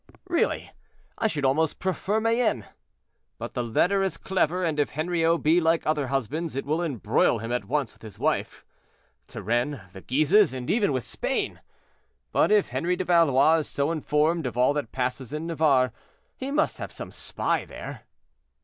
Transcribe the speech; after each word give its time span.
Really, 0.25 0.71
I 1.19 1.27
should 1.27 1.45
almost 1.45 1.77
prefer 1.77 2.19
Mayenne. 2.19 2.65
But 3.37 3.53
the 3.53 3.61
letter 3.63 4.01
is 4.01 4.17
clever, 4.17 4.63
and 4.65 4.79
if 4.79 4.89
Henriot 4.93 5.43
be 5.43 5.61
like 5.61 5.85
other 5.85 6.07
husbands, 6.07 6.55
it 6.55 6.65
will 6.65 6.81
embroil 6.81 7.37
him 7.37 7.51
at 7.51 7.65
once 7.65 7.93
with 7.93 8.01
his 8.01 8.17
wife, 8.17 8.65
Turenne, 9.27 9.81
the 9.93 10.01
Guises, 10.01 10.55
and 10.55 10.71
even 10.71 10.91
with 10.91 11.03
Spain. 11.05 11.61
But 12.31 12.51
if 12.51 12.69
Henri 12.69 12.95
de 12.95 13.03
Valois 13.05 13.57
is 13.59 13.67
so 13.67 13.85
well 13.85 13.91
informed 13.93 14.47
of 14.47 14.57
all 14.57 14.73
that 14.73 14.91
passes 14.91 15.33
in 15.33 15.45
Navarre, 15.45 15.91
he 16.35 16.49
must 16.49 16.79
have 16.79 16.91
some 16.91 17.11
spy 17.11 17.63
there. 17.65 18.01